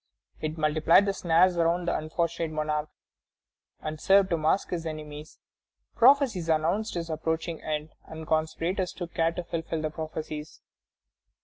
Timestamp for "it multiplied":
0.39-1.05